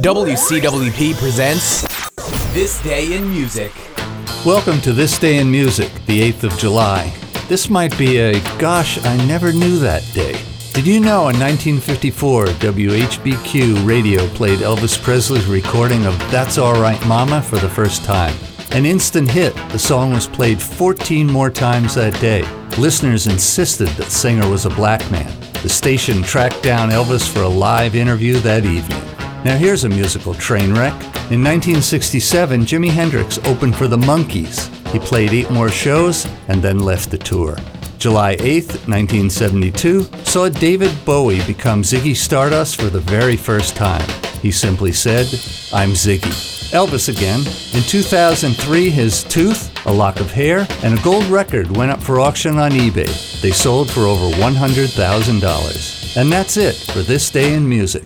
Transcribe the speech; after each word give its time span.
WCWP 0.00 1.14
presents 1.16 1.82
This 2.54 2.82
Day 2.82 3.14
in 3.14 3.28
Music. 3.28 3.70
Welcome 4.44 4.80
to 4.80 4.92
This 4.94 5.18
Day 5.18 5.36
in 5.36 5.50
Music, 5.50 5.92
the 6.06 6.32
8th 6.32 6.44
of 6.44 6.58
July. 6.58 7.14
This 7.46 7.68
might 7.68 7.96
be 7.98 8.16
a 8.16 8.40
gosh, 8.58 9.04
I 9.04 9.18
never 9.26 9.52
knew 9.52 9.78
that 9.80 10.02
day. 10.14 10.40
Did 10.72 10.86
you 10.86 10.98
know 10.98 11.28
in 11.28 11.38
1954, 11.38 12.46
WHBQ 12.46 13.86
radio 13.86 14.26
played 14.28 14.60
Elvis 14.60 15.00
Presley's 15.00 15.44
recording 15.44 16.06
of 16.06 16.18
That's 16.30 16.56
Alright 16.56 17.06
Mama 17.06 17.42
for 17.42 17.56
the 17.58 17.68
first 17.68 18.02
time? 18.02 18.34
An 18.70 18.86
instant 18.86 19.30
hit, 19.30 19.54
the 19.68 19.78
song 19.78 20.10
was 20.14 20.26
played 20.26 20.60
14 20.60 21.26
more 21.26 21.50
times 21.50 21.96
that 21.96 22.18
day. 22.18 22.42
Listeners 22.78 23.26
insisted 23.26 23.88
that 23.88 24.10
singer 24.10 24.48
was 24.48 24.64
a 24.64 24.70
black 24.70 25.08
man. 25.10 25.30
The 25.62 25.68
station 25.68 26.22
tracked 26.22 26.62
down 26.62 26.88
Elvis 26.88 27.30
for 27.30 27.42
a 27.42 27.48
live 27.48 27.94
interview 27.94 28.38
that 28.38 28.64
evening. 28.64 29.11
Now 29.44 29.56
here's 29.56 29.82
a 29.82 29.88
musical 29.88 30.34
train 30.34 30.72
wreck. 30.72 30.92
In 31.32 31.42
1967, 31.42 32.60
Jimi 32.60 32.90
Hendrix 32.90 33.38
opened 33.38 33.74
for 33.74 33.88
the 33.88 33.96
Monkees. 33.96 34.70
He 34.92 35.00
played 35.00 35.32
eight 35.32 35.50
more 35.50 35.68
shows 35.68 36.28
and 36.46 36.62
then 36.62 36.78
left 36.78 37.10
the 37.10 37.18
tour. 37.18 37.56
July 37.98 38.36
8, 38.38 38.66
1972, 38.86 40.04
saw 40.24 40.48
David 40.48 40.92
Bowie 41.04 41.44
become 41.44 41.82
Ziggy 41.82 42.14
Stardust 42.14 42.80
for 42.80 42.88
the 42.88 43.00
very 43.00 43.36
first 43.36 43.74
time. 43.74 44.08
He 44.40 44.52
simply 44.52 44.92
said, 44.92 45.26
I'm 45.72 45.90
Ziggy. 45.90 46.52
Elvis 46.72 47.08
again. 47.08 47.40
In 47.74 47.82
2003, 47.82 48.90
his 48.90 49.24
tooth, 49.24 49.70
a 49.86 49.92
lock 49.92 50.20
of 50.20 50.30
hair, 50.30 50.68
and 50.84 50.96
a 50.96 51.02
gold 51.02 51.24
record 51.24 51.76
went 51.76 51.90
up 51.90 52.00
for 52.00 52.20
auction 52.20 52.58
on 52.58 52.70
eBay. 52.70 53.40
They 53.40 53.50
sold 53.50 53.90
for 53.90 54.02
over 54.02 54.34
$100,000. 54.36 56.16
And 56.16 56.30
that's 56.30 56.56
it 56.56 56.76
for 56.92 57.02
this 57.02 57.28
day 57.28 57.54
in 57.54 57.68
music. 57.68 58.04